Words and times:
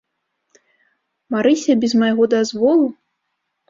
Марыся 1.37 1.79
без 1.85 1.91
майго 2.03 2.25
дазволу? 2.35 2.85